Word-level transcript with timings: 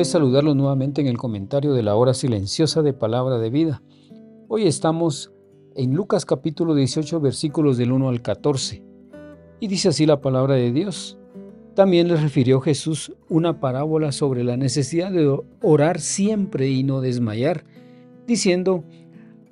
Es 0.00 0.08
saludarlos 0.08 0.56
nuevamente 0.56 1.00
en 1.00 1.06
el 1.06 1.18
comentario 1.18 1.72
de 1.72 1.82
la 1.82 1.94
hora 1.94 2.14
silenciosa 2.14 2.82
de 2.82 2.92
palabra 2.92 3.38
de 3.38 3.50
vida. 3.50 3.82
Hoy 4.48 4.66
estamos 4.66 5.32
en 5.76 5.94
Lucas 5.94 6.26
capítulo 6.26 6.74
18 6.74 7.20
versículos 7.20 7.76
del 7.76 7.92
1 7.92 8.08
al 8.08 8.20
14. 8.20 8.82
Y 9.60 9.68
dice 9.68 9.88
así 9.88 10.04
la 10.04 10.20
palabra 10.20 10.54
de 10.54 10.72
Dios. 10.72 11.16
También 11.74 12.08
les 12.08 12.22
refirió 12.22 12.60
Jesús 12.60 13.12
una 13.28 13.60
parábola 13.60 14.10
sobre 14.10 14.42
la 14.42 14.56
necesidad 14.56 15.12
de 15.12 15.40
orar 15.62 16.00
siempre 16.00 16.68
y 16.68 16.82
no 16.82 17.00
desmayar, 17.00 17.64
diciendo, 18.26 18.82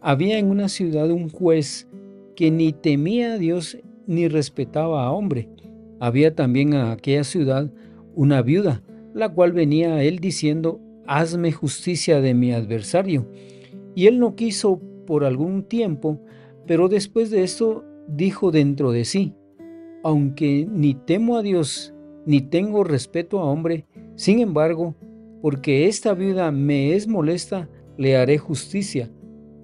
había 0.00 0.38
en 0.38 0.50
una 0.50 0.68
ciudad 0.68 1.10
un 1.10 1.28
juez 1.28 1.88
que 2.34 2.50
ni 2.50 2.72
temía 2.72 3.34
a 3.34 3.38
Dios 3.38 3.78
ni 4.06 4.26
respetaba 4.26 5.04
a 5.04 5.12
hombre. 5.12 5.48
Había 6.00 6.34
también 6.34 6.72
en 6.72 6.80
aquella 6.80 7.22
ciudad 7.22 7.70
una 8.14 8.42
viuda 8.42 8.82
la 9.14 9.28
cual 9.28 9.52
venía 9.52 9.94
a 9.94 10.02
él 10.02 10.18
diciendo, 10.18 10.80
hazme 11.06 11.52
justicia 11.52 12.20
de 12.20 12.34
mi 12.34 12.52
adversario. 12.52 13.28
Y 13.94 14.06
él 14.06 14.18
no 14.18 14.34
quiso 14.34 14.80
por 15.06 15.24
algún 15.24 15.64
tiempo, 15.64 16.20
pero 16.66 16.88
después 16.88 17.30
de 17.30 17.42
esto 17.42 17.84
dijo 18.08 18.50
dentro 18.50 18.92
de 18.92 19.04
sí, 19.04 19.34
aunque 20.02 20.66
ni 20.70 20.94
temo 20.94 21.36
a 21.36 21.42
Dios, 21.42 21.94
ni 22.26 22.40
tengo 22.40 22.84
respeto 22.84 23.40
a 23.40 23.44
hombre, 23.44 23.86
sin 24.14 24.40
embargo, 24.40 24.94
porque 25.40 25.86
esta 25.86 26.14
viuda 26.14 26.52
me 26.52 26.94
es 26.94 27.08
molesta, 27.08 27.68
le 27.96 28.16
haré 28.16 28.38
justicia, 28.38 29.10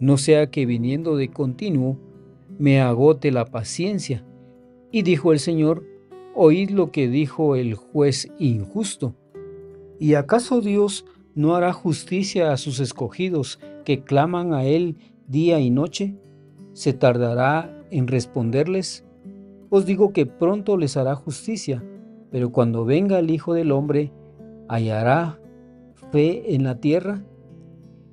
no 0.00 0.16
sea 0.16 0.50
que 0.50 0.66
viniendo 0.66 1.16
de 1.16 1.28
continuo 1.28 1.98
me 2.58 2.80
agote 2.80 3.30
la 3.30 3.44
paciencia. 3.44 4.24
Y 4.90 5.02
dijo 5.02 5.32
el 5.32 5.38
Señor, 5.38 5.84
oíd 6.34 6.70
lo 6.70 6.90
que 6.90 7.08
dijo 7.08 7.56
el 7.56 7.74
juez 7.74 8.28
injusto. 8.38 9.14
¿Y 10.00 10.14
acaso 10.14 10.60
Dios 10.60 11.04
no 11.34 11.56
hará 11.56 11.72
justicia 11.72 12.52
a 12.52 12.56
sus 12.56 12.78
escogidos 12.78 13.58
que 13.84 14.04
claman 14.04 14.54
a 14.54 14.64
Él 14.64 14.96
día 15.26 15.58
y 15.58 15.70
noche? 15.70 16.14
¿Se 16.72 16.92
tardará 16.92 17.84
en 17.90 18.06
responderles? 18.06 19.04
Os 19.70 19.86
digo 19.86 20.12
que 20.12 20.24
pronto 20.24 20.76
les 20.76 20.96
hará 20.96 21.16
justicia, 21.16 21.82
pero 22.30 22.52
cuando 22.52 22.84
venga 22.84 23.18
el 23.18 23.30
Hijo 23.30 23.54
del 23.54 23.72
Hombre, 23.72 24.12
¿hallará 24.68 25.40
fe 26.12 26.54
en 26.54 26.62
la 26.62 26.78
tierra? 26.78 27.24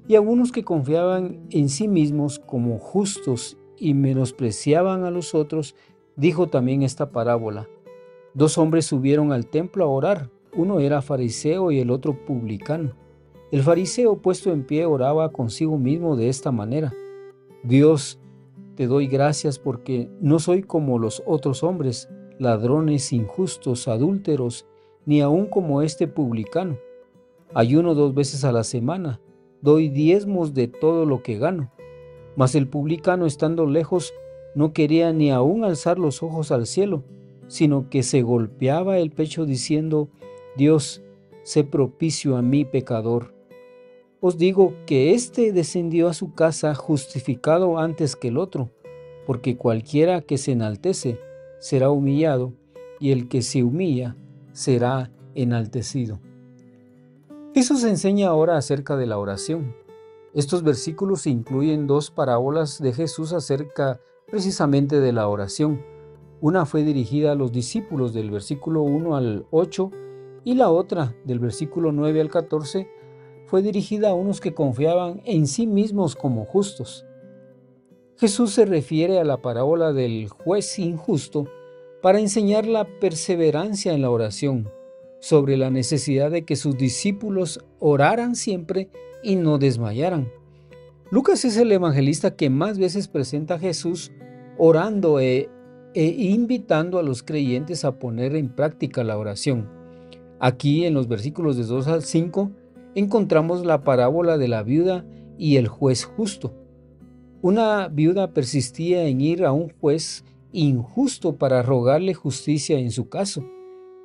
Y 0.08 0.16
algunos 0.16 0.52
que 0.52 0.64
confiaban 0.64 1.46
en 1.52 1.70
sí 1.70 1.88
mismos 1.88 2.40
como 2.40 2.80
justos 2.80 3.58
y 3.78 3.94
menospreciaban 3.94 5.04
a 5.04 5.12
los 5.12 5.36
otros, 5.36 5.76
dijo 6.16 6.48
también 6.48 6.82
esta 6.82 7.12
parábola. 7.12 7.68
Dos 8.34 8.58
hombres 8.58 8.86
subieron 8.86 9.32
al 9.32 9.48
templo 9.48 9.86
a 9.86 9.88
orar 9.88 10.35
uno 10.56 10.80
era 10.80 11.02
fariseo 11.02 11.72
y 11.72 11.80
el 11.80 11.92
otro 11.92 12.26
publicano. 12.26 12.94
El 13.52 13.62
fariseo 13.62 14.18
puesto 14.22 14.52
en 14.52 14.66
pie 14.66 14.86
oraba 14.86 15.32
consigo 15.32 15.78
mismo 15.78 16.16
de 16.16 16.30
esta 16.30 16.52
manera. 16.52 16.94
Dios, 17.64 18.20
te 18.76 18.88
doy 18.88 19.08
gracias 19.08 19.60
porque 19.60 20.10
no 20.20 20.40
soy 20.40 20.64
como 20.64 21.00
los 21.00 21.24
otros 21.26 21.64
hombres, 21.64 22.10
ladrones, 22.40 23.14
injustos, 23.14 23.88
adúlteros, 23.88 24.66
ni 25.06 25.22
aun 25.22 25.46
como 25.46 25.82
este 25.82 26.08
publicano. 26.08 26.78
Ayuno 27.54 27.96
dos 27.96 28.14
veces 28.14 28.44
a 28.44 28.52
la 28.52 28.64
semana, 28.64 29.22
doy 29.62 29.90
diezmos 29.90 30.54
de 30.54 30.68
todo 30.68 31.06
lo 31.06 31.24
que 31.24 31.38
gano. 31.38 31.72
Mas 32.36 32.56
el 32.56 32.68
publicano 32.68 33.26
estando 33.26 33.66
lejos 33.66 34.14
no 34.56 34.74
quería 34.74 35.14
ni 35.14 35.32
aun 35.32 35.64
alzar 35.64 36.00
los 36.00 36.22
ojos 36.24 36.52
al 36.52 36.66
cielo, 36.66 37.04
sino 37.48 37.90
que 37.90 38.04
se 38.04 38.22
golpeaba 38.24 38.98
el 38.98 39.12
pecho 39.12 39.46
diciendo, 39.46 40.10
Dios, 40.56 41.04
sé 41.44 41.64
propicio 41.64 42.38
a 42.38 42.42
mí 42.42 42.64
pecador. 42.64 43.34
Os 44.22 44.38
digo 44.38 44.74
que 44.86 45.14
éste 45.14 45.52
descendió 45.52 46.08
a 46.08 46.14
su 46.14 46.34
casa 46.34 46.74
justificado 46.74 47.78
antes 47.78 48.16
que 48.16 48.30
el 48.30 48.38
otro, 48.38 48.72
porque 49.28 49.58
cualquiera 49.58 50.22
que 50.22 50.38
se 50.38 50.54
enaltece 50.54 51.20
será 51.60 51.90
humillado, 51.90 52.54
y 53.00 53.12
el 53.12 53.28
que 53.28 53.42
se 53.42 53.64
humilla 53.64 54.16
será 54.54 55.12
enaltecido. 55.36 56.20
Jesús 57.54 57.84
enseña 57.84 58.30
ahora 58.30 58.58
acerca 58.58 58.96
de 58.96 59.06
la 59.06 59.18
oración. 59.18 59.76
Estos 60.34 60.64
versículos 60.64 61.28
incluyen 61.28 61.88
dos 61.88 62.12
parábolas 62.12 62.82
de 62.82 62.94
Jesús 62.94 63.34
acerca 63.34 64.00
precisamente 64.28 65.02
de 65.02 65.12
la 65.12 65.28
oración. 65.28 65.82
Una 66.40 66.66
fue 66.66 66.84
dirigida 66.84 67.34
a 67.34 67.36
los 67.36 67.52
discípulos 67.52 68.14
del 68.14 68.32
versículo 68.32 68.82
1 68.82 69.16
al 69.16 69.46
8 69.52 69.92
y 70.46 70.54
la 70.54 70.70
otra, 70.70 71.16
del 71.26 71.40
versículo 71.40 71.92
9 71.92 72.22
al 72.22 72.30
14, 72.30 72.88
fue 73.48 73.64
dirigida 73.64 74.12
a 74.12 74.14
unos 74.14 74.40
que 74.40 74.54
confiaban 74.54 75.22
en 75.26 75.48
sí 75.48 75.66
mismos 75.66 76.16
como 76.16 76.46
justos. 76.46 77.06
Jesús 78.18 78.52
se 78.52 78.66
refiere 78.66 79.20
a 79.20 79.24
la 79.24 79.42
parábola 79.42 79.92
del 79.92 80.30
juez 80.30 80.80
injusto 80.80 81.48
para 82.02 82.20
enseñar 82.20 82.68
la 82.68 82.86
perseverancia 83.00 83.94
en 83.94 84.04
la 84.04 84.12
oración, 84.12 84.70
sobre 85.20 85.58
la 85.58 85.72
necesidad 85.72 86.30
de 86.30 86.46
que 86.46 86.56
sus 86.56 86.78
discípulos 86.78 87.60
oraran 87.80 88.36
siempre 88.36 88.90
y 89.24 89.36
no 89.36 89.58
desmayaran. 89.58 90.32
Lucas 91.10 91.44
es 91.44 91.58
el 91.58 91.72
evangelista 91.72 92.36
que 92.36 92.52
más 92.52 92.78
veces 92.78 93.08
presenta 93.08 93.56
a 93.56 93.60
Jesús 93.60 94.12
orando 94.60 95.20
e, 95.20 95.50
e 95.96 96.06
invitando 96.06 97.00
a 97.00 97.04
los 97.04 97.24
creyentes 97.24 97.84
a 97.84 97.98
poner 97.98 98.36
en 98.36 98.50
práctica 98.50 99.04
la 99.04 99.18
oración. 99.18 99.75
Aquí 100.46 100.86
en 100.86 100.94
los 100.94 101.08
versículos 101.08 101.58
de 101.58 101.64
2 101.64 101.88
al 101.88 102.04
5 102.04 102.52
encontramos 102.94 103.66
la 103.66 103.82
parábola 103.82 104.38
de 104.38 104.48
la 104.48 104.62
viuda 104.62 105.04
y 105.40 105.56
el 105.56 105.68
juez 105.68 106.06
justo. 106.06 106.54
Una 107.42 107.88
viuda 107.88 108.32
persistía 108.32 109.08
en 109.08 109.22
ir 109.22 109.44
a 109.44 109.52
un 109.52 109.70
juez 109.82 110.24
injusto 110.52 111.38
para 111.38 111.64
rogarle 111.64 112.14
justicia 112.14 112.78
en 112.78 112.92
su 112.92 113.10
caso. 113.10 113.44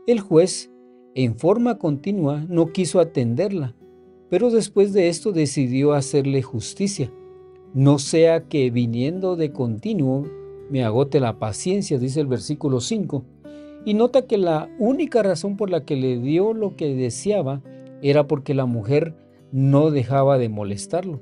El 0.07 0.21
juez, 0.21 0.71
en 1.15 1.37
forma 1.37 1.77
continua, 1.77 2.43
no 2.49 2.73
quiso 2.73 3.01
atenderla, 3.01 3.77
pero 4.31 4.51
después 4.51 4.95
de 4.95 5.11
esto 5.11 5.33
decidió 5.33 5.93
hacerle 5.93 6.41
justicia. 6.41 7.13
No 7.75 7.99
sea 7.99 8.49
que 8.49 8.71
viniendo 8.71 9.37
de 9.37 9.53
continuo 9.53 10.25
me 10.71 10.85
agote 10.85 11.21
la 11.21 11.39
paciencia, 11.39 11.99
dice 11.99 12.19
el 12.23 12.29
versículo 12.29 12.81
5 12.81 13.27
y 13.85 13.95
nota 13.95 14.27
que 14.27 14.39
la 14.39 14.69
única 14.79 15.23
razón 15.23 15.57
por 15.57 15.71
la 15.71 15.85
que 15.85 15.97
le 15.97 16.19
dio 16.19 16.53
lo 16.53 16.77
que 16.77 16.95
deseaba 16.95 17.63
era 18.03 18.27
porque 18.27 18.55
la 18.55 18.67
mujer 18.67 19.15
no 19.53 19.91
dejaba 19.91 20.39
de 20.39 20.49
molestarlo. 20.49 21.21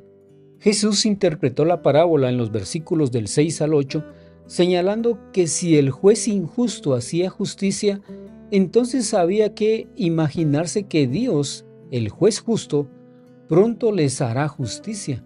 Jesús 0.59 1.07
interpretó 1.07 1.65
la 1.65 1.83
parábola 1.83 2.29
en 2.29 2.37
los 2.37 2.51
versículos 2.51 3.13
del 3.13 3.29
6 3.29 3.63
al 3.63 3.75
8, 3.75 4.05
señalando 4.47 5.19
que 5.33 5.47
si 5.47 5.77
el 5.77 5.91
juez 5.91 6.27
injusto 6.27 6.95
hacía 6.95 7.31
justicia, 7.31 8.01
entonces 8.51 9.15
había 9.15 9.55
que 9.55 9.89
imaginarse 9.95 10.85
que 10.85 11.07
Dios, 11.07 11.65
el 11.91 12.09
juez 12.09 12.41
justo, 12.41 12.89
pronto 13.49 13.93
les 13.93 14.21
hará 14.21 14.49
justicia. 14.49 15.25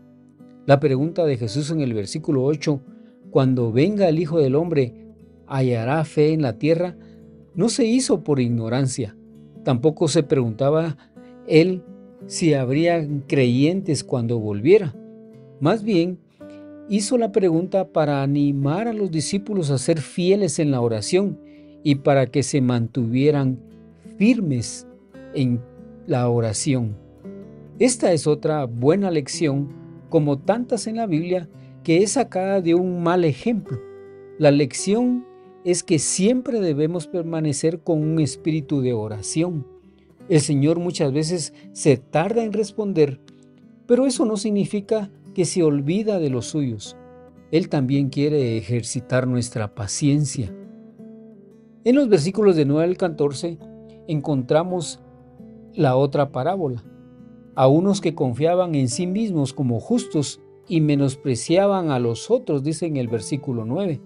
La 0.66 0.80
pregunta 0.80 1.24
de 1.24 1.38
Jesús 1.38 1.70
en 1.70 1.80
el 1.80 1.94
versículo 1.94 2.44
8, 2.44 2.80
cuando 3.30 3.72
venga 3.72 4.08
el 4.08 4.18
Hijo 4.18 4.38
del 4.38 4.54
Hombre, 4.54 4.94
¿hallará 5.46 6.04
fe 6.04 6.32
en 6.32 6.42
la 6.42 6.58
tierra? 6.58 6.96
No 7.54 7.68
se 7.68 7.84
hizo 7.84 8.22
por 8.22 8.40
ignorancia. 8.40 9.16
Tampoco 9.64 10.08
se 10.08 10.22
preguntaba 10.22 10.96
él 11.46 11.82
si 12.26 12.54
habría 12.54 13.06
creyentes 13.26 14.04
cuando 14.04 14.38
volviera. 14.38 14.94
Más 15.60 15.82
bien, 15.82 16.18
hizo 16.88 17.18
la 17.18 17.32
pregunta 17.32 17.88
para 17.88 18.22
animar 18.22 18.88
a 18.88 18.92
los 18.92 19.10
discípulos 19.10 19.70
a 19.70 19.78
ser 19.78 20.00
fieles 20.00 20.58
en 20.58 20.70
la 20.70 20.80
oración 20.80 21.38
y 21.82 21.96
para 21.96 22.26
que 22.26 22.42
se 22.42 22.60
mantuvieran 22.60 23.58
firmes 24.18 24.86
en 25.34 25.60
la 26.06 26.28
oración. 26.28 26.96
Esta 27.78 28.12
es 28.12 28.26
otra 28.26 28.64
buena 28.66 29.10
lección, 29.10 29.68
como 30.08 30.38
tantas 30.38 30.86
en 30.86 30.96
la 30.96 31.06
Biblia, 31.06 31.48
que 31.82 32.02
es 32.02 32.12
sacada 32.12 32.60
de 32.60 32.74
un 32.74 33.02
mal 33.02 33.24
ejemplo. 33.24 33.78
La 34.38 34.50
lección 34.50 35.24
es 35.64 35.82
que 35.82 35.98
siempre 35.98 36.60
debemos 36.60 37.06
permanecer 37.06 37.80
con 37.80 38.02
un 38.02 38.20
espíritu 38.20 38.80
de 38.80 38.92
oración. 38.92 39.66
El 40.28 40.40
Señor 40.40 40.78
muchas 40.78 41.12
veces 41.12 41.54
se 41.72 41.96
tarda 41.96 42.44
en 42.44 42.52
responder, 42.52 43.20
pero 43.86 44.06
eso 44.06 44.24
no 44.24 44.36
significa 44.36 45.10
que 45.34 45.44
se 45.44 45.62
olvida 45.62 46.18
de 46.18 46.30
los 46.30 46.46
suyos. 46.46 46.96
Él 47.50 47.68
también 47.68 48.08
quiere 48.08 48.56
ejercitar 48.56 49.26
nuestra 49.26 49.74
paciencia. 49.74 50.54
En 51.84 51.96
los 51.96 52.08
versículos 52.08 52.56
de 52.56 52.64
9 52.64 52.84
al 52.84 52.96
14 52.96 53.58
encontramos 54.08 55.00
la 55.74 55.96
otra 55.96 56.32
parábola. 56.32 56.84
A 57.54 57.68
unos 57.68 58.00
que 58.00 58.14
confiaban 58.14 58.74
en 58.74 58.88
sí 58.88 59.06
mismos 59.06 59.52
como 59.52 59.80
justos 59.80 60.40
y 60.68 60.80
menospreciaban 60.80 61.90
a 61.90 61.98
los 61.98 62.30
otros, 62.30 62.62
dice 62.62 62.86
en 62.86 62.96
el 62.96 63.08
versículo 63.08 63.64
9. 63.64 64.00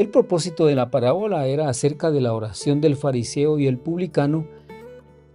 El 0.00 0.08
propósito 0.08 0.64
de 0.64 0.74
la 0.74 0.90
parábola 0.90 1.46
era 1.46 1.68
acerca 1.68 2.10
de 2.10 2.22
la 2.22 2.32
oración 2.32 2.80
del 2.80 2.96
fariseo 2.96 3.58
y 3.58 3.66
el 3.66 3.76
publicano, 3.76 4.46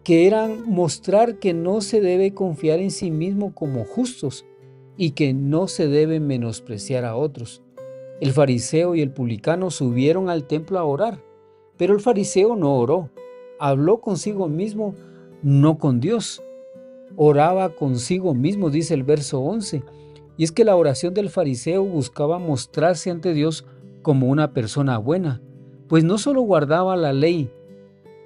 que 0.04 0.26
eran 0.26 0.68
mostrar 0.68 1.38
que 1.38 1.54
no 1.54 1.82
se 1.82 2.02
debe 2.02 2.34
confiar 2.34 2.80
en 2.80 2.90
sí 2.90 3.12
mismo 3.12 3.54
como 3.54 3.86
justos 3.86 4.44
y 4.98 5.12
que 5.12 5.36
no 5.36 5.68
se 5.68 5.88
debe 5.88 6.20
menospreciar 6.20 7.06
a 7.06 7.16
otros. 7.16 7.62
El 8.20 8.32
fariseo 8.32 8.96
y 8.96 9.02
el 9.02 9.12
publicano 9.12 9.70
subieron 9.70 10.32
al 10.32 10.48
templo 10.48 10.80
a 10.80 10.84
orar, 10.84 11.22
pero 11.78 11.94
el 11.94 12.00
fariseo 12.00 12.56
no 12.56 12.76
oró, 12.76 13.12
habló 13.60 14.02
consigo 14.02 14.48
mismo, 14.48 14.96
no 15.44 15.78
con 15.78 16.00
Dios. 16.00 16.42
Oraba 17.16 17.70
consigo 17.76 18.34
mismo, 18.34 18.72
dice 18.72 18.96
el 18.96 19.04
verso 19.04 19.42
11. 19.42 19.84
Y 20.38 20.44
es 20.44 20.52
que 20.52 20.66
la 20.66 20.76
oración 20.76 21.14
del 21.14 21.30
fariseo 21.30 21.84
buscaba 21.84 22.40
mostrarse 22.40 23.12
ante 23.12 23.32
Dios 23.36 23.64
como 24.06 24.28
una 24.28 24.54
persona 24.54 25.00
buena, 25.00 25.42
pues 25.88 26.04
no 26.04 26.20
solo 26.20 26.42
guardaba 26.42 26.96
la 26.96 27.12
ley, 27.12 27.50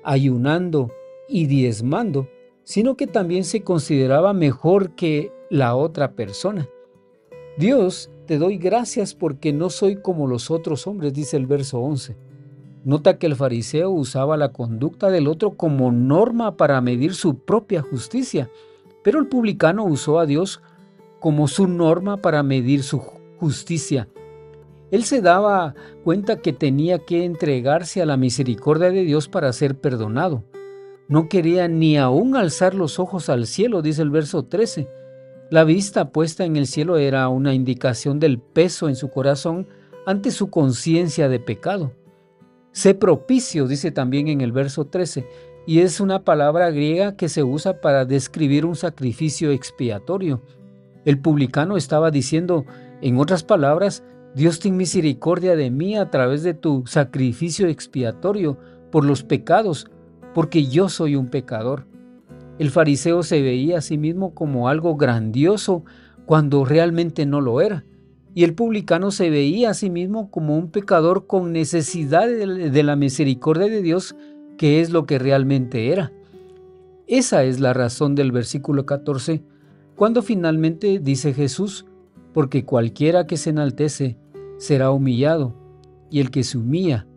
ayunando 0.03 0.91
y 1.29 1.45
diezmando, 1.45 2.27
sino 2.65 2.97
que 2.97 3.07
también 3.07 3.45
se 3.45 3.63
consideraba 3.63 4.33
mejor 4.33 4.93
que 4.95 5.31
la 5.49 5.77
otra 5.77 6.17
persona. 6.17 6.67
Dios, 7.57 8.11
te 8.25 8.37
doy 8.37 8.57
gracias 8.57 9.15
porque 9.15 9.53
no 9.53 9.69
soy 9.69 10.01
como 10.01 10.27
los 10.27 10.51
otros 10.51 10.85
hombres, 10.85 11.13
dice 11.13 11.37
el 11.37 11.47
verso 11.47 11.79
11. 11.79 12.17
Nota 12.83 13.17
que 13.17 13.27
el 13.27 13.37
fariseo 13.37 13.89
usaba 13.89 14.35
la 14.35 14.51
conducta 14.51 15.09
del 15.09 15.29
otro 15.29 15.51
como 15.51 15.93
norma 15.93 16.57
para 16.57 16.81
medir 16.81 17.13
su 17.13 17.37
propia 17.37 17.81
justicia, 17.81 18.49
pero 19.01 19.17
el 19.17 19.27
publicano 19.27 19.85
usó 19.85 20.19
a 20.19 20.25
Dios 20.25 20.61
como 21.21 21.47
su 21.47 21.69
norma 21.69 22.17
para 22.17 22.43
medir 22.43 22.83
su 22.83 22.99
justicia. 23.37 24.09
Él 24.91 25.03
se 25.03 25.21
daba 25.21 25.75
cuenta 26.03 26.37
que 26.37 26.53
tenía 26.53 26.99
que 26.99 27.23
entregarse 27.23 28.01
a 28.01 28.05
la 28.05 28.17
misericordia 28.17 28.89
de 28.91 29.03
Dios 29.03 29.27
para 29.27 29.53
ser 29.53 29.79
perdonado. 29.79 30.43
No 31.07 31.29
quería 31.29 31.67
ni 31.67 31.97
aún 31.97 32.35
alzar 32.35 32.75
los 32.75 32.99
ojos 32.99 33.29
al 33.29 33.47
cielo, 33.47 33.81
dice 33.81 34.01
el 34.01 34.09
verso 34.09 34.45
13. 34.45 34.87
La 35.51 35.63
vista 35.63 36.11
puesta 36.11 36.45
en 36.45 36.55
el 36.55 36.67
cielo 36.67 36.97
era 36.97 37.27
una 37.29 37.53
indicación 37.53 38.19
del 38.19 38.39
peso 38.39 38.87
en 38.87 38.95
su 38.95 39.09
corazón 39.09 39.67
ante 40.05 40.31
su 40.31 40.49
conciencia 40.49 41.27
de 41.29 41.39
pecado. 41.39 41.91
Sé 42.71 42.93
propicio, 42.93 43.67
dice 43.67 43.91
también 43.91 44.27
en 44.27 44.41
el 44.41 44.51
verso 44.51 44.85
13, 44.85 45.27
y 45.65 45.79
es 45.79 45.99
una 45.99 46.23
palabra 46.23 46.69
griega 46.69 47.15
que 47.15 47.29
se 47.29 47.43
usa 47.43 47.81
para 47.81 48.05
describir 48.05 48.65
un 48.65 48.75
sacrificio 48.75 49.51
expiatorio. 49.51 50.41
El 51.05 51.19
publicano 51.19 51.77
estaba 51.77 52.11
diciendo, 52.11 52.65
en 53.01 53.17
otras 53.17 53.43
palabras, 53.43 54.03
Dios 54.35 54.59
ten 54.59 54.77
misericordia 54.77 55.55
de 55.55 55.71
mí 55.71 55.97
a 55.97 56.09
través 56.09 56.43
de 56.43 56.53
tu 56.53 56.83
sacrificio 56.85 57.67
expiatorio 57.67 58.57
por 58.91 59.05
los 59.05 59.23
pecados, 59.23 59.89
porque 60.33 60.65
yo 60.65 60.89
soy 60.89 61.15
un 61.15 61.27
pecador. 61.27 61.85
El 62.59 62.69
fariseo 62.69 63.23
se 63.23 63.41
veía 63.41 63.79
a 63.79 63.81
sí 63.81 63.97
mismo 63.97 64.33
como 64.33 64.69
algo 64.69 64.95
grandioso 64.95 65.83
cuando 66.25 66.65
realmente 66.65 67.25
no 67.25 67.41
lo 67.41 67.61
era. 67.61 67.85
Y 68.35 68.43
el 68.43 68.53
publicano 68.53 69.11
se 69.11 69.29
veía 69.29 69.71
a 69.71 69.73
sí 69.73 69.89
mismo 69.89 70.29
como 70.29 70.55
un 70.55 70.69
pecador 70.69 71.25
con 71.25 71.51
necesidad 71.51 72.27
de 72.27 72.83
la 72.83 72.95
misericordia 72.95 73.67
de 73.67 73.81
Dios, 73.81 74.15
que 74.57 74.81
es 74.81 74.91
lo 74.91 75.05
que 75.05 75.17
realmente 75.17 75.91
era. 75.91 76.11
Esa 77.07 77.43
es 77.43 77.59
la 77.59 77.73
razón 77.73 78.13
del 78.13 78.31
versículo 78.31 78.85
14 78.85 79.41
cuando 79.95 80.21
finalmente 80.21 80.99
dice 80.99 81.33
Jesús, 81.33 81.85
porque 82.33 82.65
cualquiera 82.65 83.27
que 83.27 83.37
se 83.37 83.49
enaltece 83.49 84.17
será 84.57 84.91
humillado, 84.91 85.55
y 86.09 86.19
el 86.19 86.31
que 86.31 86.43
se 86.43 86.57
humilla 86.57 87.07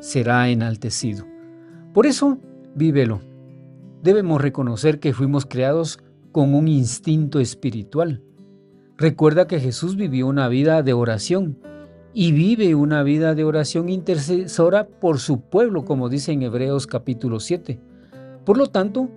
será 0.00 0.48
enaltecido. 0.48 1.26
Por 1.92 2.06
eso, 2.06 2.38
vívelo. 2.74 3.20
Debemos 4.02 4.40
reconocer 4.40 4.98
que 4.98 5.12
fuimos 5.12 5.46
creados 5.46 6.00
con 6.32 6.54
un 6.54 6.68
instinto 6.68 7.40
espiritual. 7.40 8.22
Recuerda 8.96 9.46
que 9.46 9.60
Jesús 9.60 9.96
vivió 9.96 10.26
una 10.26 10.48
vida 10.48 10.82
de 10.82 10.92
oración 10.92 11.58
y 12.12 12.32
vive 12.32 12.74
una 12.74 13.02
vida 13.02 13.34
de 13.34 13.44
oración 13.44 13.88
intercesora 13.88 14.86
por 14.86 15.18
su 15.18 15.40
pueblo, 15.42 15.84
como 15.84 16.08
dice 16.08 16.32
en 16.32 16.42
Hebreos 16.42 16.86
capítulo 16.86 17.40
7. 17.40 17.78
Por 18.44 18.58
lo 18.58 18.66
tanto, 18.66 19.08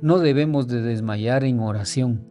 no 0.00 0.18
debemos 0.18 0.68
de 0.68 0.82
desmayar 0.82 1.44
en 1.44 1.60
oración. 1.60 2.24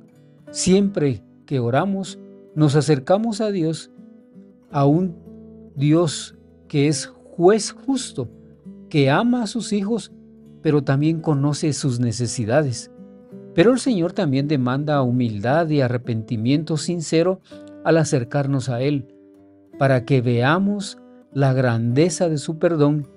Siempre 0.52 1.24
que 1.46 1.60
oramos, 1.60 2.20
nos 2.56 2.76
acercamos 2.76 3.42
a 3.42 3.52
Dios, 3.52 3.92
a 4.72 4.86
un 4.86 5.16
Dios 5.76 6.38
que 6.68 6.88
es 6.88 7.08
juez 7.08 7.72
justo, 7.72 8.30
que 8.90 9.10
ama 9.10 9.44
a 9.44 9.48
sus 9.48 9.74
hijos, 9.74 10.12
pero 10.62 10.84
también 10.84 11.22
conoce 11.22 11.74
sus 11.74 12.00
necesidades. 12.00 12.92
Pero 13.54 13.72
el 13.72 13.80
Señor 13.80 14.14
también 14.14 14.48
demanda 14.48 15.02
humildad 15.02 15.70
y 15.70 15.82
arrepentimiento 15.82 16.78
sincero 16.78 17.42
al 17.84 17.98
acercarnos 17.98 18.70
a 18.70 18.82
Él, 18.82 19.08
para 19.78 20.06
que 20.06 20.22
veamos 20.22 20.98
la 21.34 21.54
grandeza 21.54 22.30
de 22.30 22.38
su 22.38 22.60
perdón 22.60 23.08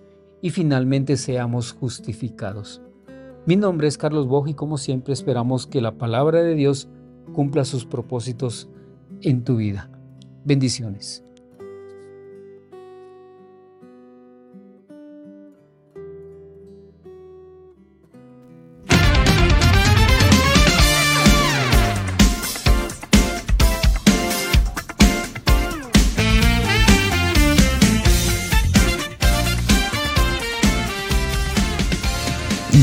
y 0.40 0.50
finalmente 0.50 1.16
seamos 1.16 1.72
justificados. 1.72 2.80
Mi 3.46 3.56
nombre 3.56 3.88
es 3.88 3.98
Carlos 3.98 4.26
Boj 4.26 4.48
y 4.48 4.54
como 4.54 4.78
siempre 4.78 5.12
esperamos 5.12 5.66
que 5.66 5.80
la 5.80 5.98
palabra 5.98 6.42
de 6.42 6.54
Dios 6.54 6.88
cumpla 7.32 7.64
sus 7.64 7.84
propósitos 7.84 8.68
en 9.24 9.42
tu 9.42 9.56
vida. 9.56 9.88
Bendiciones. 10.44 11.22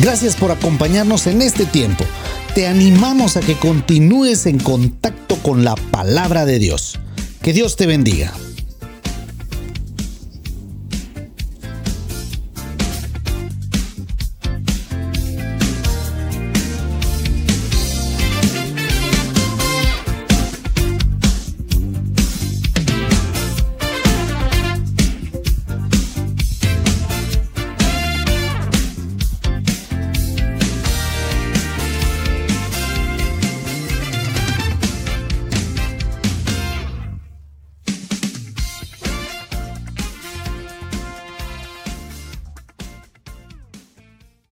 Gracias 0.01 0.35
por 0.35 0.51
acompañarnos 0.51 1.27
en 1.27 1.41
este 1.43 1.65
tiempo 1.65 2.03
te 2.53 2.67
animamos 2.67 3.37
a 3.37 3.39
que 3.39 3.55
continúes 3.55 4.45
en 4.45 4.59
contacto 4.59 5.35
con 5.37 5.63
la 5.63 5.75
palabra 5.75 6.45
de 6.45 6.59
Dios. 6.59 6.99
Que 7.41 7.53
Dios 7.53 7.77
te 7.77 7.87
bendiga. 7.87 8.33